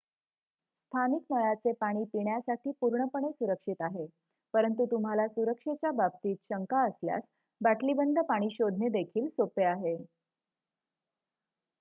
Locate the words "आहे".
3.81-4.05, 9.65-9.95